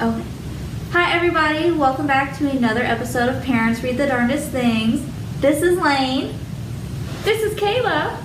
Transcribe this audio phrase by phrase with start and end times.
[0.00, 0.24] Okay.
[0.92, 1.70] Hi, everybody.
[1.72, 5.02] Welcome back to another episode of Parents Read the Darndest Things.
[5.40, 6.34] This is Laine.
[7.22, 8.16] This is Kayla.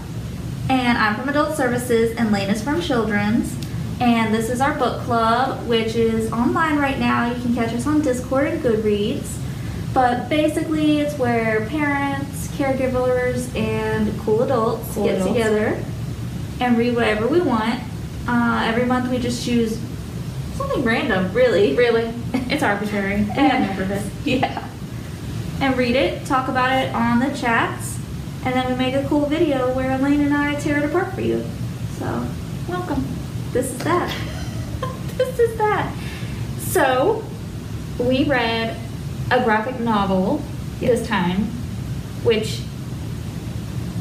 [0.69, 3.53] And I'm from Adult Services, and Laine is from Children's.
[3.99, 7.29] And this is our book club, which is online right now.
[7.29, 9.37] You can catch us on Discord and Goodreads.
[9.93, 15.33] But basically, it's where parents, caregivers, and cool adults Cool get adults.
[15.33, 15.83] together
[16.61, 17.81] and read whatever we want.
[18.27, 19.77] Uh, every month, we just choose
[20.55, 21.75] something random, really.
[21.75, 22.13] Really?
[22.33, 23.15] It's arbitrary.
[23.25, 24.09] We have no purpose.
[24.25, 24.67] Yeah.
[25.61, 27.97] And read it, talk about it on the chats,
[28.43, 31.21] and then we make a cool video where Elaine and I tear it apart for
[31.21, 31.45] you.
[31.97, 32.27] So,
[32.67, 33.05] Welcome.
[33.51, 34.13] this is that.
[35.17, 35.93] this is that.
[36.59, 37.23] So,
[37.99, 38.77] we read
[39.31, 40.41] a graphic novel
[40.79, 41.45] this time,
[42.23, 42.61] which,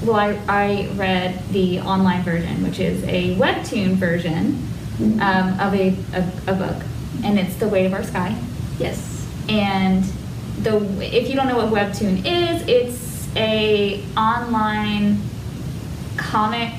[0.04, 5.96] well, I, I read the online version, which is a webtoon version um, of a,
[6.14, 6.82] a, a book,
[7.24, 8.36] and it's The Weight of Our Sky.
[8.78, 9.26] Yes.
[9.48, 10.04] and
[10.62, 15.18] the if you don't know what webtoon is it's a online
[16.16, 16.72] comic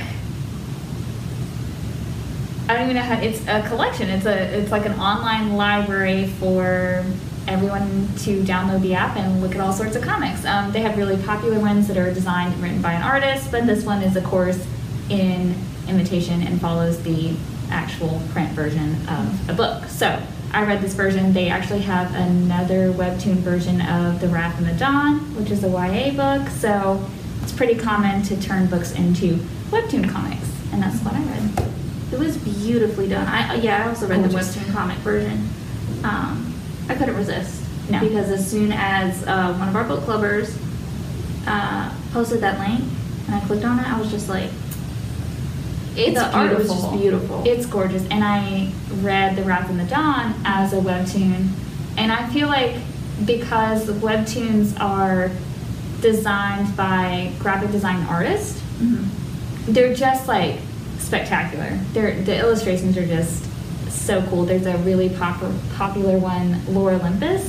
[2.67, 6.27] i don't even know how it's a collection it's a it's like an online library
[6.39, 7.03] for
[7.47, 10.97] everyone to download the app and look at all sorts of comics um, they have
[10.97, 14.15] really popular ones that are designed and written by an artist but this one is
[14.15, 14.65] of course
[15.09, 15.53] in
[15.87, 17.35] imitation and follows the
[17.69, 20.21] actual print version of a book so
[20.53, 21.33] I read this version.
[21.33, 25.67] They actually have another webtoon version of The Wrath and the Dawn, which is a
[25.67, 26.47] YA book.
[26.49, 27.05] So
[27.41, 29.35] it's pretty common to turn books into
[29.69, 31.67] webtoon comics, and that's what I read.
[32.13, 33.27] It was beautifully done.
[33.27, 34.55] I yeah, I also read Gorgeous.
[34.55, 35.49] the webtoon comic version.
[36.05, 36.53] Um,
[36.87, 37.99] I couldn't resist No.
[37.99, 40.55] because as soon as uh, one of our book clubbers
[41.47, 42.81] uh, posted that link
[43.25, 44.51] and I clicked on it, I was just like,
[45.97, 47.43] It's The art was just beautiful.
[47.45, 51.49] It's gorgeous, and I read The Wrath and the Dawn as a webtoon,
[51.97, 52.75] and I feel like
[53.25, 55.31] because webtoons are
[56.01, 59.05] designed by graphic design artists, mhm.
[59.67, 60.57] they're just like
[60.99, 61.79] spectacular.
[61.93, 63.45] They're, the illustrations are just
[63.89, 64.45] so cool.
[64.45, 65.41] There's a really pop-
[65.75, 67.47] popular one, Lore Olympus.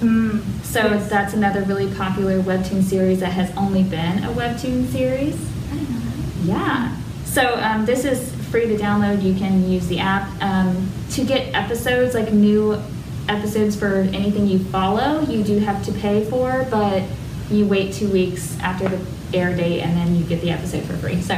[0.00, 1.08] Mm, So yes.
[1.08, 5.36] that's another really popular webtoon series that has only been a webtoon series.
[5.72, 6.44] I didn't know that.
[6.44, 6.96] Yeah.
[7.34, 9.20] So um, this is free to download.
[9.22, 12.80] You can use the app um, to get episodes, like new
[13.28, 15.20] episodes for anything you follow.
[15.22, 17.02] You do have to pay for, but
[17.50, 19.04] you wait two weeks after the
[19.36, 21.20] air date, and then you get the episode for free.
[21.22, 21.34] So,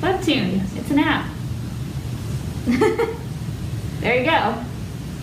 [0.00, 1.30] Webtoon, it's an app.
[4.00, 4.56] There you go.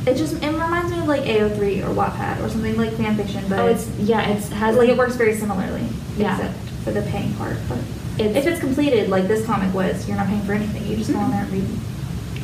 [0.08, 3.44] It just it reminds me of like AO3 or Wattpad or something like fan fiction,
[3.50, 5.84] but Oh, it's yeah, it's has like it works very similarly,
[6.16, 6.38] Yeah.
[6.38, 7.58] except for the paying part.
[7.68, 7.80] But
[8.20, 10.86] It's- if it's completed, like this comic was, you're not paying for anything.
[10.88, 11.66] You just go on there and read.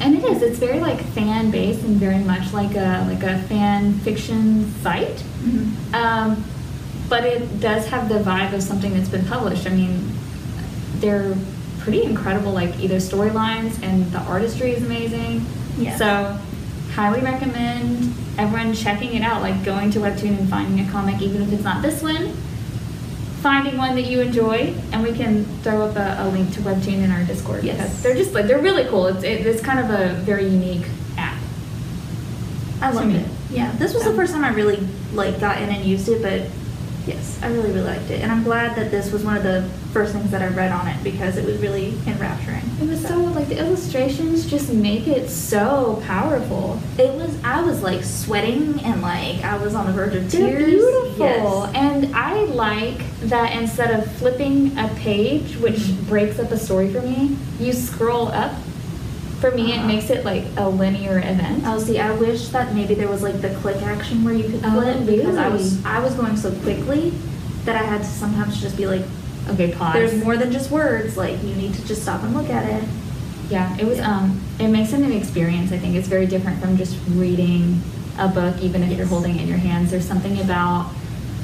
[0.02, 0.42] And it is.
[0.42, 5.24] It's very like fan based and very much like a like a fan fiction site.
[5.94, 6.44] Um,
[7.08, 9.66] but it does have the vibe of something that's been published.
[9.68, 10.12] I mean,
[11.00, 11.36] they're
[11.80, 15.46] pretty incredible, like either storylines and the artistry is amazing.
[15.78, 15.98] Yes.
[16.00, 16.38] So,
[16.94, 21.42] highly recommend everyone checking it out, like going to Webtoon and finding a comic, even
[21.44, 22.36] if it's not this one.
[23.42, 27.04] Finding one that you enjoy, and we can throw up a, a link to Webtoon
[27.04, 27.64] in our Discord.
[27.64, 28.02] Yes.
[28.02, 29.06] they're just like they're really cool.
[29.08, 30.88] It's it, it's kind of a very unique
[31.18, 31.40] app.
[32.82, 33.28] I To loved it.
[33.52, 36.50] Yeah, this was the first time I really like got in and used it, but
[37.06, 39.68] yes, I really really liked it, and I'm glad that this was one of the
[39.94, 42.62] first things that I read on it because it was really enrapturing.
[42.82, 46.80] It was so like the illustrations just make it so powerful.
[46.98, 47.38] It was.
[47.44, 50.66] I was like sweating and like I was on the verge of They're tears.
[50.66, 51.26] beautiful.
[51.26, 51.72] Yes.
[51.76, 56.08] And I like that instead of flipping a page, which Mhm.
[56.08, 58.52] breaks up a story for me, you scroll up.
[59.40, 61.64] For me, it makes it like a linear event.
[61.66, 64.62] Oh, see, I wish that maybe there was like the click action where you could
[64.64, 65.86] Oh, flip because I was?
[65.86, 67.12] I was going so quickly
[67.66, 69.04] that I had to sometimes just be like,
[69.50, 69.94] okay, pause.
[69.94, 71.18] there's more than just words.
[71.18, 72.88] Like you need to just stop and look at it.
[73.50, 73.98] Yeah, it was.
[73.98, 74.18] Yeah.
[74.18, 75.72] Um, it makes it an experience.
[75.72, 77.82] I think it's very different from just reading
[78.18, 79.92] a book, even if you're holding it in your hands.
[79.92, 80.92] There's something about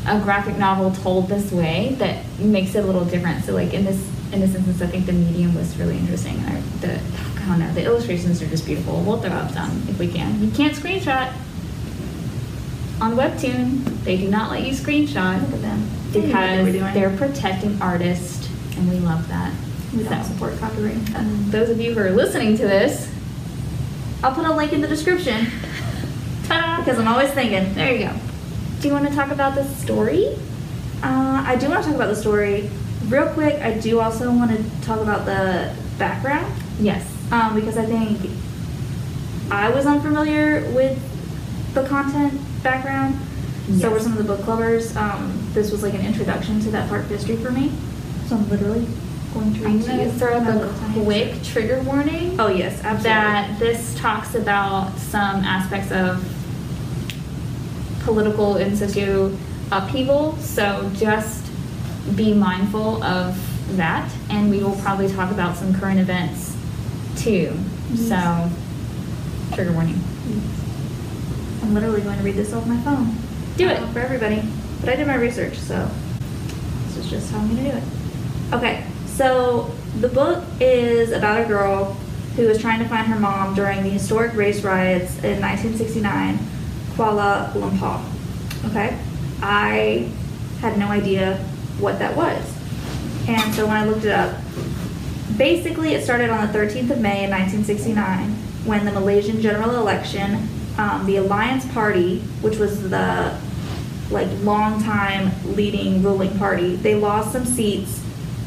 [0.07, 3.43] a graphic novel told this way that makes it a little different.
[3.43, 4.01] So, like in this
[4.31, 6.39] in this instance, I think the medium was really interesting.
[6.45, 6.99] I, the
[7.41, 9.01] I don't know, the illustrations are just beautiful.
[9.01, 10.41] We'll throw up some if we can.
[10.43, 11.33] You can't screenshot
[13.01, 14.03] on Webtoon.
[14.03, 15.89] They do not let you screenshot Look at them.
[16.11, 18.47] They knew what they were because they're protecting artists,
[18.77, 19.53] and we love that.
[19.95, 21.15] We don't So- support copyright.
[21.15, 23.09] um, those of you who are listening to this,
[24.23, 25.45] I'll put a link in the description
[26.43, 27.73] because I'm always thinking.
[27.73, 28.13] there you go.
[28.81, 30.37] Do you want to talk about the story?
[31.03, 32.69] Uh, I do want to talk about the story
[33.07, 33.55] real quick.
[33.61, 37.05] I do also want to talk about the background Yes.
[37.31, 38.19] um, because I think
[39.51, 40.97] I was unfamiliar with
[41.73, 43.17] the content background.
[43.79, 44.95] So were some of the book clubbers.
[44.95, 47.71] Um, this was like an introduction to that part of history for me.
[48.27, 48.85] So I'm literally
[49.33, 50.11] going to read I'm to you.
[50.11, 52.37] throw up a quick trigger warning.
[52.39, 53.03] Oh yes, absolutely.
[53.09, 56.25] that this talks about some aspects of
[58.03, 59.35] political and socio
[59.71, 60.35] upheaval.
[60.37, 61.45] So just
[62.15, 63.37] be mindful of
[63.77, 66.55] that, and we will probably talk about some current events
[67.17, 67.57] too.
[67.91, 68.09] Yes.
[68.09, 70.01] So, trigger warning.
[71.61, 73.15] I'm literally going to read this off my phone.
[73.57, 73.79] Do it.
[73.79, 74.43] Uh, for everybody.
[74.79, 75.89] But I did my research, so
[76.87, 77.83] this is just how I'm going to do it.
[78.53, 81.93] Okay, so the book is about a girl
[82.35, 86.39] who was trying to find her mom during the historic race riots in 1969,
[86.95, 88.01] Kuala Lumpur.
[88.69, 88.97] Okay,
[89.41, 90.09] I
[90.61, 91.45] had no idea
[91.79, 92.43] what that was.
[93.27, 94.37] And so when I looked it up,
[95.37, 98.31] basically it started on the 13th of May in 1969
[98.65, 100.47] when the Malaysian general election,
[100.77, 103.35] um, the Alliance Party, which was the
[104.11, 108.03] like long time leading ruling party, they lost some seats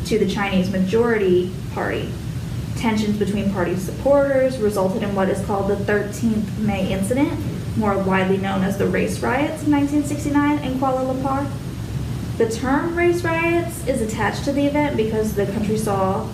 [0.06, 2.08] to the Chinese majority party.
[2.76, 7.32] Tensions between party supporters resulted in what is called the 13th May incident,
[7.76, 11.50] more widely known as the race riots in 1969 in Kuala Lumpur.
[12.36, 16.28] The term race riots is attached to the event because the country saw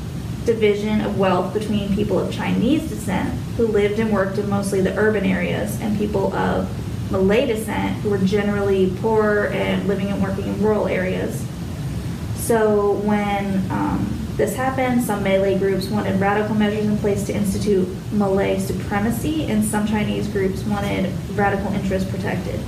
[0.47, 4.97] division of wealth between people of Chinese descent who lived and worked in mostly the
[4.97, 6.71] urban areas and people of
[7.11, 11.45] Malay descent who were generally poor and living and working in rural areas.
[12.37, 17.87] So when um, this happened, some Malay groups wanted radical measures in place to institute
[18.11, 22.59] Malay supremacy, and some Chinese groups wanted radical interests protected.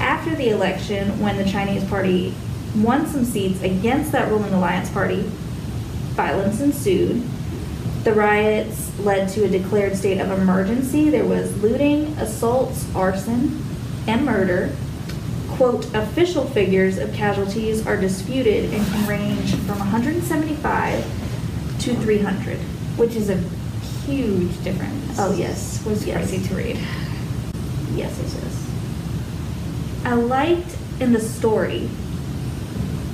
[0.00, 2.34] After the election, when the Chinese party
[2.76, 5.22] won some seats against that ruling alliance party,
[6.14, 7.22] violence ensued.
[8.04, 11.08] The riots led to a declared state of emergency.
[11.08, 13.64] There was looting, assaults, arson,
[14.06, 14.74] and murder.
[15.52, 21.04] Quote, official figures of casualties are disputed and can range from 175
[21.80, 22.58] to 300.
[22.96, 23.36] Which is a
[24.06, 25.16] huge difference.
[25.18, 25.80] Oh, yes.
[25.80, 26.28] It was Yes.
[26.28, 26.78] crazy to read.
[27.94, 28.63] Yes, yes, yes.
[30.04, 31.88] I liked in the story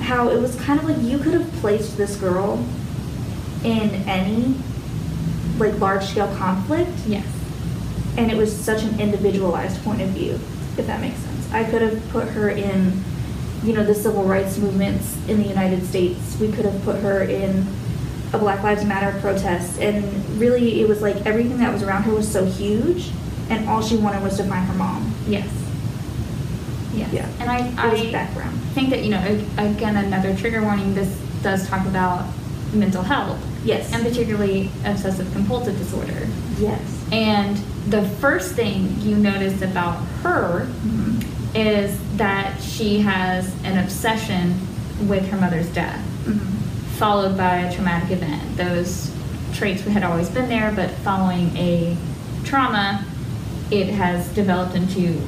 [0.01, 2.63] how it was kind of like you could have placed this girl
[3.63, 4.55] in any
[5.57, 7.25] like large scale conflict Yes.
[8.17, 10.33] and it was such an individualized point of view,
[10.77, 11.51] if that makes sense.
[11.53, 13.03] I could have put her in,
[13.63, 16.37] you know, the civil rights movements in the United States.
[16.39, 17.67] We could have put her in
[18.33, 19.79] a Black Lives Matter protest.
[19.79, 20.03] And
[20.39, 23.11] really, it was like everything that was around her was so huge,
[23.49, 25.13] and all she wanted was to find her mom.
[25.27, 25.47] Yes.
[26.93, 27.13] Yes.
[27.13, 27.29] Yeah.
[27.39, 28.59] And I, I background.
[28.73, 29.23] think that, you know,
[29.57, 31.09] again, another trigger warning, this
[31.41, 32.25] does talk about
[32.73, 33.39] mental health.
[33.63, 33.91] Yes.
[33.93, 36.27] And particularly obsessive compulsive disorder.
[36.59, 36.81] Yes.
[37.11, 37.57] And
[37.89, 41.23] the first thing you notice about her Mhm.
[41.55, 44.55] is that she has an obsession
[45.07, 46.39] with her mother's death, Mhm.
[46.97, 48.57] followed by a traumatic event.
[48.57, 49.11] Those
[49.53, 51.95] traits had always been there, but following a
[52.43, 53.03] trauma,
[53.69, 55.19] it has developed into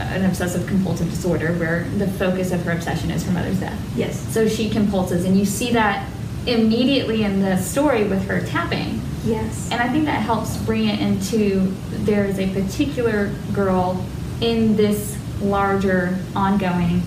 [0.00, 3.78] an obsessive compulsive disorder where the focus of her obsession is her mother's death.
[3.96, 4.18] Yes.
[4.32, 6.08] So she compulses, and you see that
[6.46, 9.00] immediately in the story with her tapping.
[9.24, 9.68] Yes.
[9.70, 14.04] And I think that helps bring it into there is a particular girl
[14.40, 17.02] in this larger ongoing,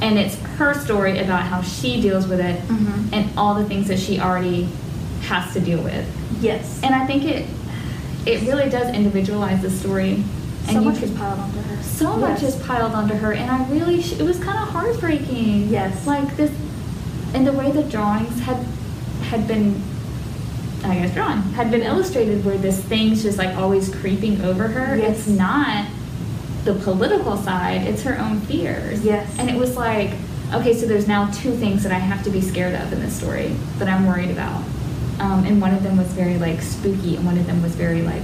[0.00, 3.12] and it's her story about how she deals with it Mhm.
[3.12, 4.68] and all the things that she already
[5.22, 6.06] has to deal with.
[6.40, 6.78] yes.
[6.82, 7.46] And I think it
[8.26, 10.22] it really does individualize the story.
[10.68, 11.82] And so you much was piled onto her.
[11.82, 15.68] so much is piled onto her, and I really sh- it was kind of heartbreaking.
[15.68, 16.06] Yes.
[16.06, 16.50] like this,
[17.34, 18.58] and the way the drawings had
[19.22, 19.82] had been,
[20.84, 24.96] I guess, drawn had been illustrated, where this thing's just like always creeping over her.
[24.96, 25.20] Yes.
[25.20, 25.86] It's not
[26.64, 29.02] the political side; it's her own fears.
[29.04, 29.34] Yes.
[29.38, 30.10] and it was like,
[30.52, 33.16] okay, so there's now two things that I have to be scared of in this
[33.16, 34.62] story that I'm worried about,
[35.20, 38.02] um, and one of them was very like spooky, and one of them was very
[38.02, 38.22] like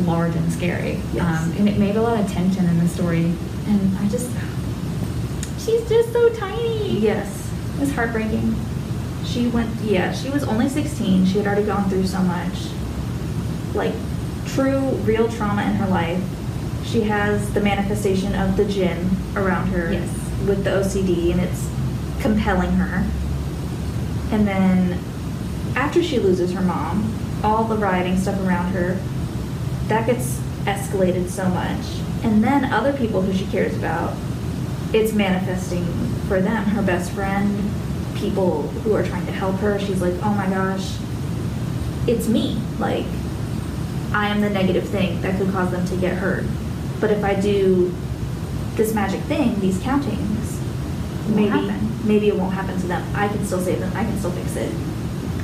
[0.00, 1.00] large and scary.
[1.12, 1.42] Yes.
[1.42, 3.24] Um, and it made a lot of tension in the story.
[3.66, 4.30] And I just,
[5.64, 6.98] she's just so tiny.
[6.98, 7.50] Yes.
[7.76, 8.54] It was heartbreaking.
[9.24, 11.26] She went, yeah, she was only 16.
[11.26, 12.54] She had already gone through so much,
[13.74, 13.94] like,
[14.46, 16.22] true, real trauma in her life.
[16.84, 20.08] She has the manifestation of the jinn around her Yes.
[20.46, 21.68] with the OCD, and it's
[22.20, 23.08] compelling her.
[24.30, 24.98] And then,
[25.74, 28.98] after she loses her mom, all the rioting stuff around her,
[29.94, 31.86] that gets escalated so much.
[32.24, 34.16] And then other people who she cares about,
[34.92, 35.84] it's manifesting
[36.26, 36.64] for them.
[36.64, 37.70] Her best friend,
[38.16, 39.78] people who are trying to help her.
[39.78, 40.96] She's like, oh my gosh,
[42.08, 42.60] it's me.
[42.80, 43.06] Like,
[44.12, 46.44] I am the negative thing that could cause them to get hurt.
[47.00, 47.94] But if I do
[48.74, 50.60] this magic thing, these countings,
[51.28, 52.08] maybe happen.
[52.08, 53.06] maybe it won't happen to them.
[53.14, 53.92] I can still save them.
[53.94, 54.74] I can still fix it.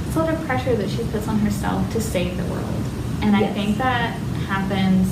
[0.08, 2.84] It's a lot of pressure that she puts on herself to save the world.
[3.22, 4.18] And I think that
[4.50, 5.08] happens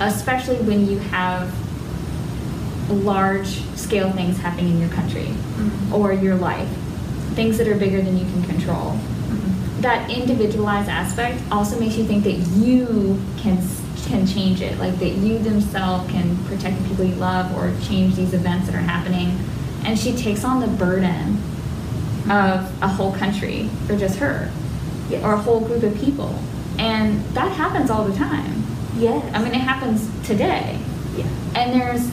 [0.00, 1.52] especially when you have
[3.04, 5.92] large scale things happening in your country Mhm.
[5.92, 6.68] or your life,
[7.34, 8.96] things that are bigger than you can control.
[9.28, 9.82] Mhm.
[9.82, 13.58] That individualized aspect also makes you think that you can
[14.06, 18.14] can change it, like that you themselves can protect the people you love or change
[18.14, 19.32] these events that are happening.
[19.84, 21.36] And she takes on the burden
[22.30, 24.48] of a whole country for just her
[25.10, 25.22] Yes.
[25.24, 26.32] or a whole group of people.
[26.78, 28.62] And that happens all the time.
[28.96, 29.24] Yes.
[29.34, 30.78] I mean, it happens today.
[31.16, 31.26] yeah.
[31.54, 32.08] And there's,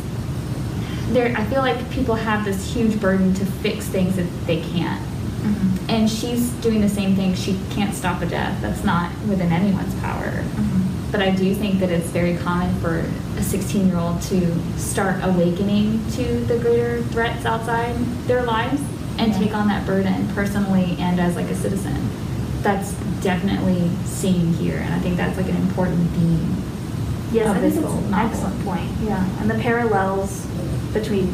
[1.14, 5.02] there, I feel like people have this huge burden to fix things that they can't.
[5.44, 5.90] Mhm.
[5.90, 7.36] And she's doing the same thing.
[7.36, 8.60] She can't stop a death.
[8.62, 10.44] That's not within anyone's power.
[10.58, 10.82] Mhm.
[11.12, 13.04] But I do think that it's very common for
[13.38, 17.96] a 16 year old to start awakening to the greater threats outside
[18.28, 18.82] their lives
[19.20, 19.38] and Yeah.
[19.40, 22.10] take on that burden personally and as like a citizen.
[22.66, 22.94] That's
[23.24, 26.56] definitely seen here, and I think that's like an important theme.
[27.32, 28.28] Yes, I think little an novel.
[28.28, 28.90] excellent point.
[29.04, 30.46] Yeah, and the parallels
[30.94, 31.32] between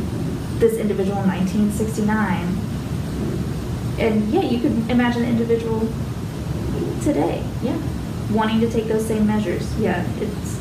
[0.60, 2.58] this individual in 1969
[4.00, 5.88] and yeah, you could imagine the individual
[7.04, 7.78] today Yeah.
[8.32, 9.64] wanting to take those same measures.
[9.80, 10.60] Yeah, it's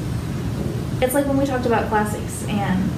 [1.01, 2.91] it's like when we talked about classics and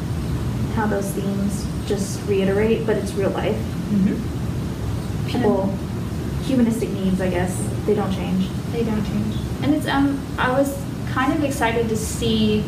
[0.75, 3.57] how those themes just reiterate, but it's real life.
[3.57, 5.29] Mm-hmm.
[5.29, 5.73] People,
[6.43, 7.57] humanistic needs, I guess,
[7.87, 8.49] they don't change.
[8.73, 9.37] They don't change.
[9.63, 10.77] And it's um I was
[11.13, 12.65] kind of excited to see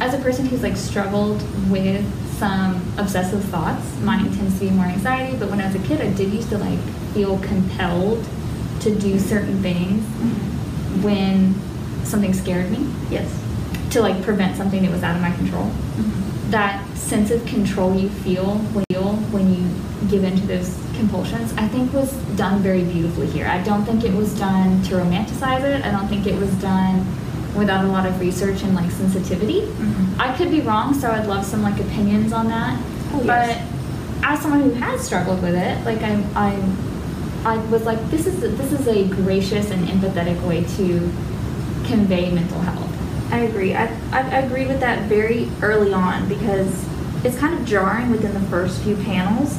[0.00, 2.04] as a person who's like struggled with
[2.38, 6.00] some obsessive thoughts, mine tends to be more anxiety, but when I was a kid
[6.00, 6.78] I did used to like
[7.12, 8.26] feel compelled
[8.80, 11.02] to do certain things mm-hmm.
[11.02, 11.54] when
[12.04, 13.28] something scared me Yes.
[13.90, 15.64] to like prevent something that was out of my control.
[15.66, 16.50] Mm-hmm.
[16.50, 19.62] That sense of control you feel when you
[20.10, 23.46] give into those compulsions, I think was done very beautifully here.
[23.46, 25.84] I don't think it was done to romanticize it.
[25.84, 27.06] I don't think it was done
[27.56, 29.62] without a lot of research and like sensitivity.
[29.62, 30.18] Mhm.
[30.18, 32.78] I could be wrong, so I'd love some like opinions on that.
[33.14, 33.72] Oh, but yes.
[34.22, 36.56] as someone who has struggled with it, like I I
[37.44, 41.10] I was like this is a, this is a gracious and empathetic way to
[41.86, 42.86] convey mental health.
[43.32, 43.74] I agree.
[43.74, 46.84] I, I, I agreed with that very early on because
[47.24, 49.56] it's kind of jarring within the first few panels,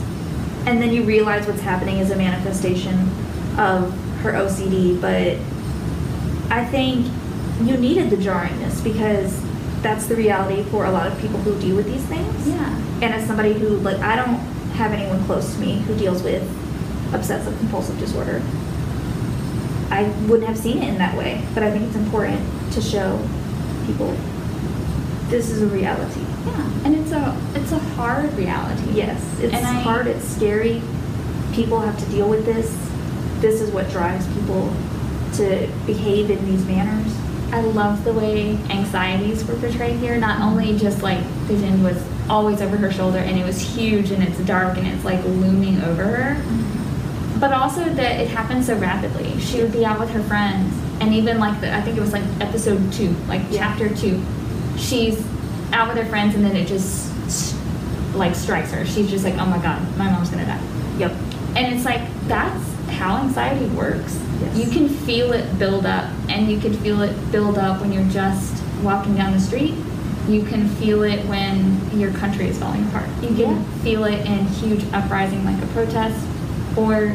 [0.65, 3.09] and then you realize what's happening is a manifestation
[3.57, 3.91] of
[4.21, 4.99] her OCD.
[4.99, 5.37] But
[6.51, 7.07] I think
[7.61, 9.41] you needed the jarringness because
[9.81, 12.47] that's the reality for a lot of people who deal with these things.
[12.47, 12.77] Yeah.
[13.01, 14.39] And as somebody who, like, I don't
[14.75, 16.43] have anyone close to me who deals with
[17.13, 18.41] obsessive compulsive disorder.
[19.89, 22.41] I wouldn't have seen it in that way, but I think it's important
[22.73, 23.19] to show
[23.85, 24.15] people
[25.27, 26.21] this is a reality.
[26.45, 28.91] Yeah, and it's a it's a hard reality.
[28.93, 30.81] Yes, it's And I- hard, it's scary.
[31.53, 32.75] People have to deal with this.
[33.39, 34.71] This is what drives people
[35.33, 37.11] to behave in these manners.
[37.51, 40.17] I love the way anxieties were portrayed here.
[40.17, 44.23] Not only just like Vision was always over her shoulder and it was huge and
[44.23, 47.39] it's dark and it's like looming over her, mm-hmm.
[47.39, 49.37] but also that it happened so rapidly.
[49.39, 52.13] She would be out with her friends, and even like the I think it was
[52.13, 53.67] like episode two, like Yeah.
[53.75, 54.21] chapter two,
[54.77, 55.21] she's
[55.73, 57.10] out with her friends and then it just
[58.13, 58.85] like strikes her.
[58.85, 60.61] She's just like, oh my god, my mom's gonna die.
[60.97, 61.11] Yep.
[61.55, 64.19] And it's like that's how anxiety works.
[64.41, 64.57] Yes.
[64.57, 68.03] You can feel it build up, and you can feel it build up when you're
[68.09, 69.75] just walking down the street.
[70.27, 73.07] You can feel it when your country is falling apart.
[73.21, 73.63] You can Yeah.
[73.83, 76.19] feel it in huge uprising like a protest,
[76.75, 77.09] or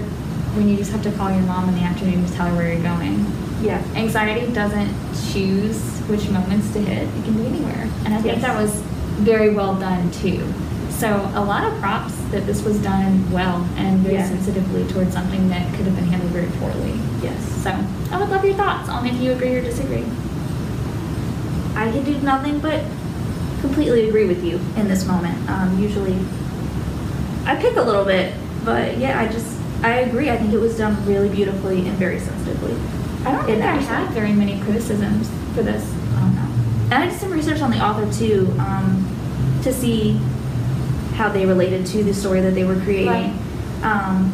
[0.54, 2.72] when you just have to call your mom in the afternoon to tell her where
[2.72, 3.24] you're going.
[3.62, 3.80] Yeah.
[3.94, 4.90] Anxiety doesn't
[5.32, 7.02] choose which moments to hit.
[7.04, 7.88] It can be anywhere.
[8.04, 8.42] And I think Yes.
[8.42, 8.70] that was
[9.18, 10.42] very well done too.
[10.98, 14.26] So a lot of props that this was done well and very Yeah.
[14.28, 16.94] sensitively towards something that could have been handled very poorly.
[17.22, 17.36] Yes.
[17.62, 17.70] So
[18.10, 20.04] I would love your thoughts on if you agree or disagree.
[21.74, 22.80] I can do nothing but
[23.60, 25.36] completely agree with you in this moment.
[25.50, 26.16] Um, usually,
[27.44, 28.32] I pick a little bit,
[28.64, 29.46] but yeah, I just
[29.82, 30.30] I agree.
[30.30, 32.74] I think it was done really beautifully and very sensitively.
[33.26, 34.12] I don't think I respect.
[34.12, 35.84] very many criticisms for this.
[36.16, 36.48] I don't know.
[36.90, 39.04] And I did some research on the author too, um,
[39.62, 40.18] to see
[41.16, 43.08] how they related to the story that they were creating.
[43.08, 43.32] Right.
[43.82, 44.30] Um,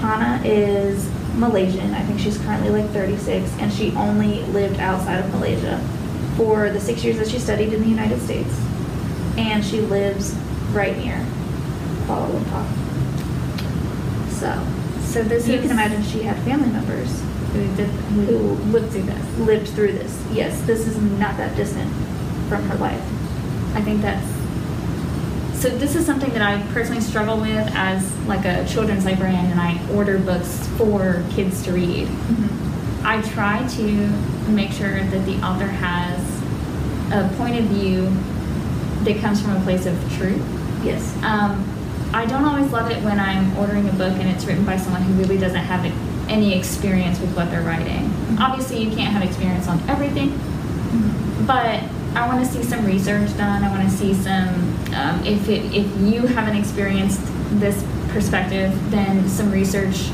[0.00, 1.94] Hanna is Malaysian.
[1.94, 5.80] I think she's currently like 36, and she only lived outside of Malaysia
[6.36, 8.50] for the six years that she studied in the United States.
[9.38, 10.34] And she lives
[10.72, 11.24] right near
[12.06, 12.64] Kuala Lumpur.
[14.30, 14.66] So,
[15.02, 17.08] So this you is can imagine she had family members
[17.52, 19.38] who did who Who- lived through this.
[19.38, 20.18] lived through this.
[20.32, 21.90] Yes, this is not that distant
[22.48, 23.00] from her life.
[23.74, 24.26] I think that's
[25.60, 25.68] so.
[25.70, 29.80] This is something that I personally struggle with as like a children's librarian, and I
[29.92, 32.08] order books for kids to read.
[32.08, 33.06] Mm-hmm.
[33.06, 36.20] I try to make sure that the author has
[37.12, 38.10] a point of view
[39.04, 40.42] that comes from a place of truth.
[40.82, 41.16] Yes.
[41.22, 41.64] Um,
[42.12, 45.02] I don't always love it when I'm ordering a book and it's written by someone
[45.02, 45.84] who really doesn't have
[46.28, 48.08] any experience with what they're writing.
[48.08, 48.42] Mm-hmm.
[48.42, 51.46] Obviously, you can't have experience on everything, mm-hmm.
[51.46, 51.82] but
[52.16, 53.62] I want to see some research done.
[53.62, 57.20] I want to see some, um, if, it, if you haven't experienced
[57.60, 60.08] this perspective, then some research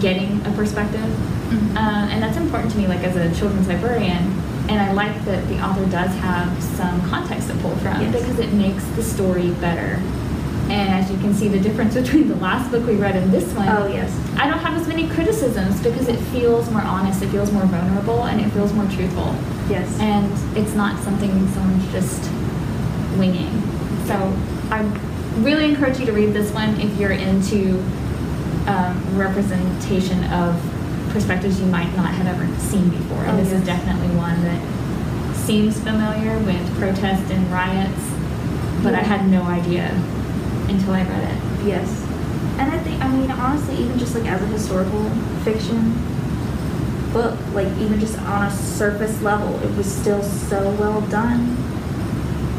[0.00, 1.00] getting a perspective.
[1.48, 1.76] Mhm.
[1.76, 4.34] Uh, and that's important to me, like as a children's librarian.
[4.68, 8.12] And I like that the author does have some context to pull from Yes.
[8.14, 9.98] because it makes the story better.
[10.68, 13.50] And as you can see, the difference between the last book we read and this
[13.54, 13.66] one.
[13.68, 14.12] Oh, yes.
[14.36, 18.24] I don't have as many criticisms because it feels more honest, it feels more vulnerable,
[18.24, 19.34] and it feels more truthful.
[19.70, 19.88] Yes.
[20.00, 22.30] And it's not something someone's just
[23.16, 23.62] winging.
[24.08, 24.14] So
[24.70, 24.80] I
[25.44, 27.78] really encourage you to read this one if you're into
[28.66, 30.58] um, representation of
[31.10, 33.18] perspectives you might not have ever seen before.
[33.24, 38.00] And Oh, this is definitely one that seems familiar with protest and riots,
[38.82, 39.88] but I had no idea
[40.68, 41.66] until I read it.
[41.66, 42.04] Yes.
[42.58, 45.08] And I think, I mean, honestly, even just like as a historical
[45.44, 45.92] fiction
[47.12, 51.56] book, like even just on a surface level, it was still so well done.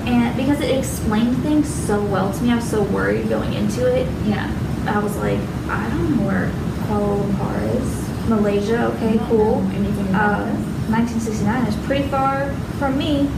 [0.09, 3.85] And because it explained things so well to me, I was so worried going into
[3.85, 4.07] it.
[4.25, 4.49] Yeah.
[4.87, 5.39] I was like,
[5.69, 6.49] I don't know where
[6.87, 8.09] Kuala Lumpur is.
[8.27, 9.61] Malaysia, okay, cool.
[9.73, 10.53] anything about Uh,
[10.89, 13.29] 1969 is pretty far from me,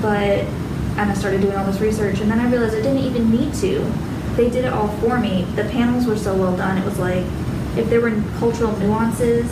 [0.00, 0.46] but
[0.96, 3.54] and I started doing all this research, and then I realized I didn't even need
[3.54, 3.80] to.
[4.36, 5.44] They did it all for me.
[5.56, 6.78] The panels were so well done.
[6.78, 7.24] It was like
[7.76, 9.50] if there were cultural nuances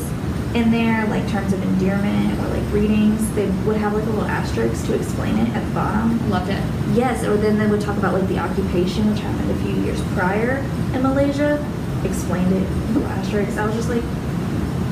[0.54, 4.24] in there, like terms of endearment or like readings, they would have like a little
[4.24, 6.28] asterisk to explain it at the bottom.
[6.28, 6.62] Loved it.
[6.94, 10.02] Yes, or then they would talk about like the occupation, which happened a few years
[10.14, 10.58] prior
[10.92, 11.64] in Malaysia.
[12.04, 13.58] Explained it, little asterisks.
[13.58, 14.02] I was just like,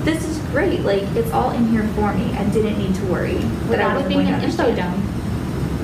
[0.05, 0.81] this is great.
[0.81, 2.33] Like it's all in here for me.
[2.35, 5.05] I didn't need to worry that I Without it wasn't being going to info dump.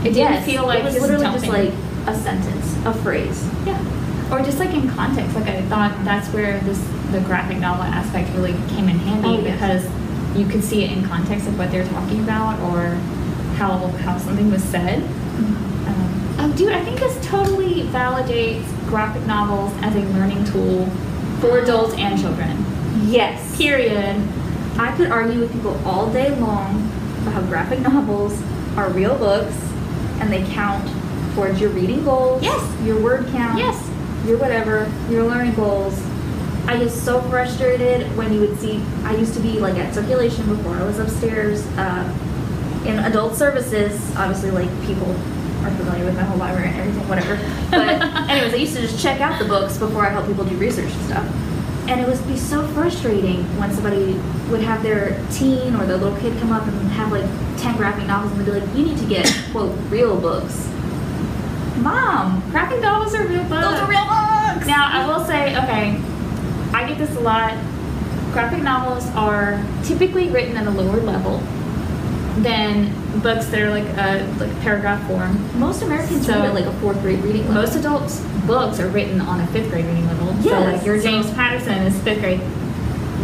[0.01, 1.73] It didn't Yes, feel like it was literally just like
[2.07, 3.49] a sentence, a phrase.
[3.67, 3.83] Yeah.
[4.31, 6.79] Or just like in context, like I thought that's where this
[7.13, 9.55] the graphic novel aspect really came in handy Oh, yes.
[9.85, 12.87] because you could see it in context of what they're talking about or
[13.57, 15.03] how how something was said.
[15.03, 20.87] Um, oh, dude, I think this totally validates graphic novels as a learning tool
[21.41, 22.65] for adults and children.
[23.07, 23.57] Yes.
[23.57, 24.17] Period.
[24.77, 26.91] I could argue with people all day long
[27.23, 28.41] about how graphic novels
[28.77, 29.55] are real books
[30.21, 30.85] and they count
[31.37, 32.43] towards your reading goals.
[32.43, 32.61] Yes.
[32.85, 33.59] Your word count.
[33.59, 33.74] Yes.
[34.27, 36.01] Your whatever, your learning goals.
[36.67, 40.47] I get so frustrated when you would see, I used to be like at circulation
[40.49, 44.01] before I was upstairs uh, in adult services.
[44.17, 45.11] Obviously, like people
[45.65, 47.37] are familiar with my whole library and everything, whatever.
[47.71, 50.57] But, anyways, I used to just check out the books before I help people do
[50.57, 51.27] research and stuff.
[51.87, 54.15] And it would be so frustrating when somebody
[54.51, 57.27] would have their teen or their little kid come up and have like
[57.59, 60.71] 10 graphic novels and they'd be like, you need to get, quote, real books.
[61.77, 63.65] Mom, Graphic novels are real books.
[63.65, 64.67] those are real books!
[64.67, 66.01] Now, I will say, okay,
[66.73, 67.53] I get this a lot.
[68.33, 71.39] Graphic novels are typically written at a lower level
[72.43, 75.39] than books that are like a like paragraph form.
[75.59, 77.63] Most Americans So- read at like a fourth grade reading level.
[77.63, 80.35] Most adults' books are written on a fifth grade reading level.
[80.43, 82.41] so like your James Patterson is fifth grade.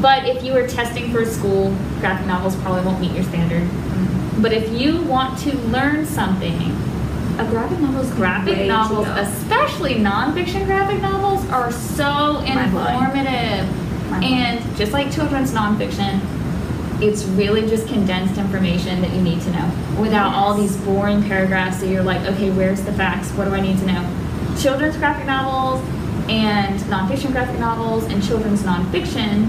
[0.00, 3.62] But if you were testing for school, graphic novels probably won't meet your standard.
[3.64, 4.42] Mm-hmm.
[4.42, 6.72] But if you want to learn something,
[7.40, 13.66] a graphic novel is graphic novels, especially nonfiction graphic novels, are so informative.
[14.22, 16.20] And just like children's nonfiction,
[17.00, 21.81] it's really just condensed information that you need to know without all these boring paragraphs
[21.81, 23.31] that you're like, okay, where's the facts?
[23.31, 24.57] What do I need to know?
[24.61, 25.81] Children's graphic novels
[26.29, 29.48] and nonfiction graphic novels and children's nonfiction,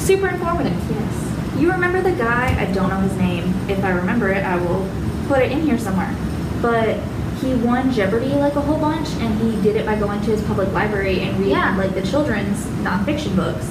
[0.00, 0.72] super informative.
[0.90, 1.60] Yes.
[1.60, 2.58] You remember the guy?
[2.58, 3.52] I don't know his name.
[3.68, 4.88] If I remember it, I will
[5.28, 6.16] put it in here somewhere.
[6.62, 6.98] But
[7.40, 10.42] he won Jeopardy like a whole bunch, and he did it by going to his
[10.42, 11.76] public library and reading Yeah.
[11.76, 13.66] like the children's nonfiction books.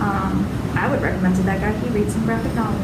[0.00, 0.46] Um,
[0.76, 2.80] I would recommend to that guy he read some graphic novels.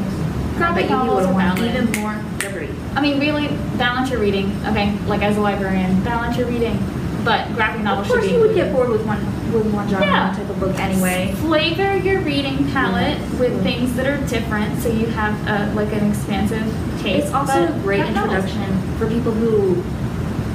[0.57, 2.69] Graphic bet you he novels would are won even more Jeopardy.
[2.95, 4.51] I mean, really, balance your reading.
[4.67, 6.77] Okay, like as a librarian, balance your reading.
[7.25, 9.19] But graphic novels Of course, should be you would get bored with one
[9.51, 10.33] with one genre Yeah.
[10.33, 11.33] type of book anyway.
[11.39, 13.63] Flavor your reading palette with Yeah.
[13.63, 16.63] things that are different, so you have uh, like an expansive
[17.01, 17.25] taste.
[17.27, 19.81] It's also a great introduction for people who,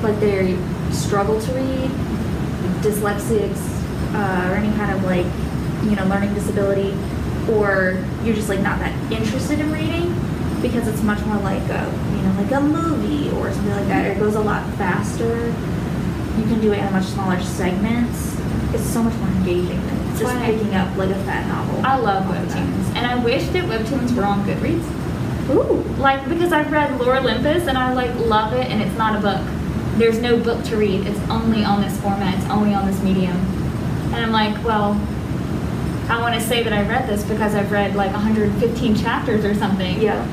[0.06, 0.56] like, they
[0.92, 1.90] struggle to read,
[2.82, 3.58] dyslexics,
[4.14, 5.26] uh, or any kind of like,
[5.84, 6.94] you know, learning disability.
[7.52, 10.08] or you're just like not that interested in reading
[10.62, 11.84] because it's much more like a
[12.16, 14.06] you know like a movie or something like that.
[14.06, 15.48] It goes a lot faster.
[16.38, 18.34] You can do it in much smaller segments.
[18.72, 21.84] It's so much more engaging than That's just I- picking up like a fat novel.
[21.84, 22.66] I love all the time.
[22.72, 24.86] webtoons, and I wish that webtoons were on Goodreads.
[25.50, 25.82] Ooh.
[25.98, 29.20] Like because I've read Lore Olympus and I like love it, and it's not a
[29.20, 29.40] book.
[29.98, 31.06] There's no book to read.
[31.06, 32.34] It's only on this format.
[32.38, 33.36] It's only on this medium.
[34.12, 34.92] And I'm like, well,
[36.08, 39.54] I want to say that I read this because I've read like 115 chapters or
[39.54, 40.00] something.
[40.00, 40.26] Yeah.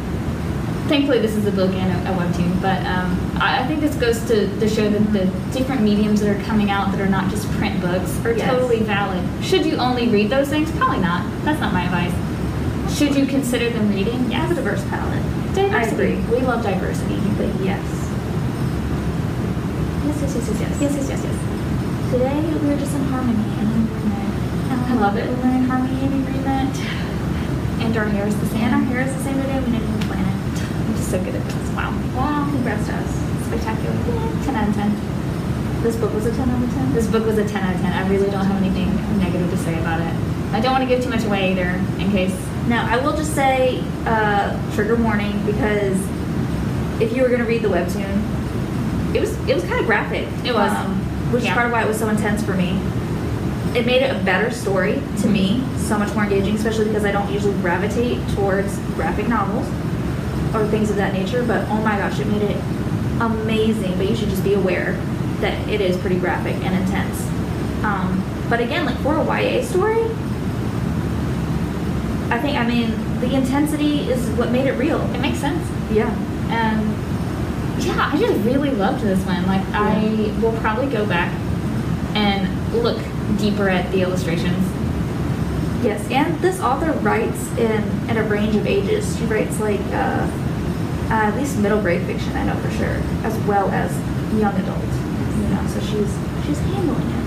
[0.87, 3.95] Thankfully, this is a book and a, a webtoon, but um, I, I think this
[3.95, 5.25] goes to, to show that the
[5.57, 8.49] different mediums that are coming out that are not just print books are Yes.
[8.49, 9.23] totally valid.
[9.45, 10.69] Should you only read those things?
[10.71, 11.23] Probably not.
[11.45, 12.11] That's not my advice.
[13.01, 14.29] Should you consider them reading?
[14.29, 14.51] Have Yes.
[14.51, 15.25] a diverse palette.
[15.57, 15.73] Diversity.
[15.73, 16.15] I agree.
[16.29, 17.17] We love diversity.
[17.33, 17.81] But yes.
[20.05, 20.77] Yes, yes, yes, yes, yes.
[20.77, 21.37] Yes, yes, yes, yes.
[22.13, 24.85] Today we're just in harmony and agreement.
[24.85, 25.25] I love it.
[25.25, 26.77] We're in harmony and agreement.
[27.81, 28.69] And our hair is the same.
[28.69, 29.57] And our hair is the same today.
[29.65, 30.61] We didn't even plan it.
[30.61, 31.69] I'm just so good at this.
[31.73, 31.89] Wow.
[32.13, 33.09] Wow, congrats to us.
[33.49, 33.97] Spectacular.
[34.45, 35.81] 10 out of 10.
[35.81, 36.93] This book was a 10 out of 10.
[36.93, 37.93] This book was a 10 out of 10.
[37.93, 40.00] I really don't have anything negative to say about it.
[40.53, 42.35] I don't want to give too much away either, in case.
[42.67, 45.97] Now, I will just say uh, trigger warning because
[47.01, 50.27] if you were going to read the webtoon, it was it was kind of graphic.
[50.45, 50.71] It was.
[50.71, 50.95] um,
[51.31, 51.51] which Yeah.
[51.51, 52.77] is part of why it was so intense for me.
[53.73, 57.13] It made it a better story to me, so much more engaging, especially because I
[57.13, 59.65] don't usually gravitate towards graphic novels
[60.53, 61.41] or things of that nature.
[61.43, 62.57] But oh my gosh, it made it
[63.21, 63.95] amazing.
[63.97, 64.93] But you should just be aware
[65.39, 67.21] that it is pretty graphic and intense.
[67.85, 70.03] Um, but again, like for a YA story,
[72.31, 75.01] I think I mean the intensity is what made it real.
[75.13, 75.63] It makes sense.
[75.91, 76.09] Yeah.
[76.49, 79.45] And yeah, I just really loved this one.
[79.47, 81.31] Like, I will probably go back
[82.15, 82.99] and look
[83.37, 84.65] deeper at the illustrations.
[85.83, 89.17] Yes, and this author writes in in a range of ages.
[89.17, 90.29] She writes like uh,
[91.09, 93.91] uh, at least middle grade fiction, I know for sure, as well as
[94.39, 94.83] young adult.
[95.41, 96.11] You know, so she's
[96.45, 97.20] she's handling it.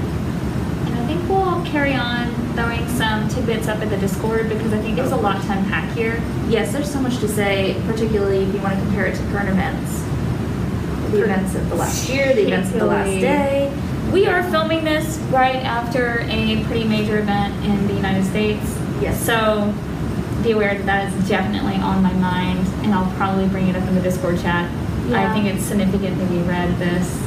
[1.64, 4.78] And I think we'll carry on throwing some tidbits up in the Discord because I
[4.80, 6.22] think there's a lot to unpack here.
[6.48, 9.48] Yes, there's so much to say, particularly if you want to compare it to current
[9.48, 10.02] events,
[11.10, 13.72] the events of the last year, the events of the last day.
[14.12, 18.78] We are filming this right after a pretty major event in the United States.
[19.00, 19.20] Yes.
[19.24, 19.74] So
[20.42, 23.88] be aware that that is definitely on my mind, and I'll probably bring it up
[23.88, 24.70] in the Discord chat.
[25.12, 27.20] I think it's significant that we read this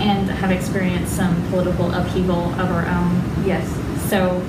[0.00, 3.44] and have experienced some political upheaval of our own.
[3.46, 3.66] Yes,
[4.08, 4.40] So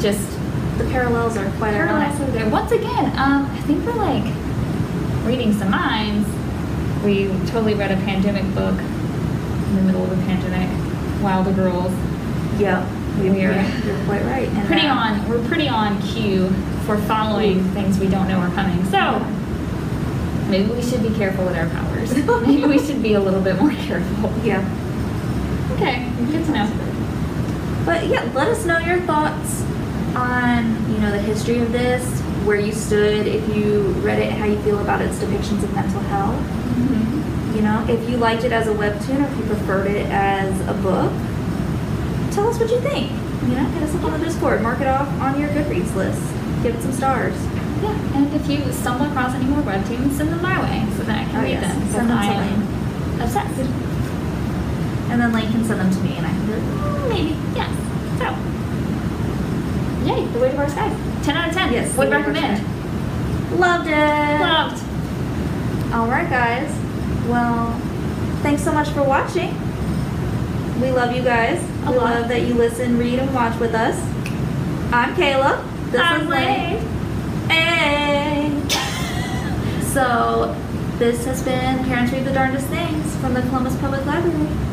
[0.00, 0.30] just
[0.78, 2.48] the parallels are quite parallels over there.
[2.48, 4.24] Once again, um, I think we're like
[5.24, 6.28] reading some minds.
[7.04, 10.68] We totally read a pandemic book in the middle of a pandemic.
[11.22, 11.92] Wilder Girls.
[12.58, 12.86] Yeah,
[13.18, 13.52] We are
[13.86, 14.48] You're quite right.
[14.48, 15.28] And pretty that- on.
[15.28, 16.48] We're pretty on cue
[16.86, 18.84] for following things we don't know are coming.
[18.90, 19.20] So
[20.50, 21.66] maybe we should be careful with our
[22.06, 22.42] powers.
[22.46, 24.32] maybe we should be a little bit more careful.
[24.42, 24.62] Yeah.
[25.72, 27.82] Okay, good to know.
[27.84, 29.62] But yeah, let us know your thoughts
[30.14, 32.04] on you know the history of this,
[32.44, 36.00] where you stood, if you read it, how you feel about its depictions of mental
[36.02, 36.38] health.
[36.38, 37.56] Mm-hmm.
[37.56, 40.60] You know, if you liked it as a webtoon or if you preferred it as
[40.68, 41.12] a book,
[42.32, 43.10] tell us what you think.
[43.42, 46.22] You know, hit us up on the Discord, mark it off on your Goodreads list,
[46.62, 47.34] give it some stars.
[47.84, 51.18] Yeah, and if you stumble across any more webtoons, send them my way so that
[51.18, 51.74] I can Oh, read yes.
[51.74, 51.88] them.
[51.92, 53.20] Send them to Laine.
[53.20, 53.58] obsessed.
[55.10, 57.36] And then Laine can send them to me, and I can be like, mm, maybe.
[57.54, 57.70] Yes.
[58.18, 58.26] So,
[60.08, 60.96] yay, The Weight of Our Skies.
[61.22, 61.72] 10 out of 10.
[61.72, 63.60] Yes, Would The Weight of Our recommend.
[63.60, 64.40] Loved it.
[64.40, 64.82] Loved.
[65.94, 66.70] All right, guys.
[67.28, 67.70] Well,
[68.42, 69.54] thanks so much for watching.
[70.80, 71.62] We love you guys.
[71.86, 72.14] A we lot.
[72.14, 73.96] love that you listen, read, and watch with us.
[74.92, 75.62] I'm Kayla.
[75.92, 76.78] This I'm is Laine.
[77.48, 78.50] Hey.
[79.92, 80.54] so,
[80.98, 84.63] this has been Parents Read the Darndest Things from the Columbus Public Library.